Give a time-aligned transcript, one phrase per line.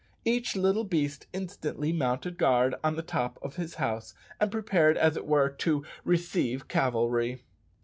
[0.25, 5.15] Each little beast instantly mounted guard on the top of his house, and prepared, as
[5.15, 7.43] it were, "to receive cavalry."